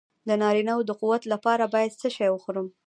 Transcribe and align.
د 0.27 0.29
نارینه 0.41 0.73
وو 0.75 0.87
د 0.89 0.91
قوت 1.01 1.23
لپاره 1.33 1.71
باید 1.73 1.97
څه 2.01 2.07
شی 2.15 2.29
وخورم؟ 2.31 2.67